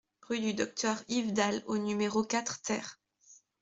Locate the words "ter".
2.63-2.99